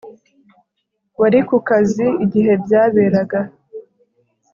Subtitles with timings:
[1.19, 3.39] Wari ku kazi igihe byaberaga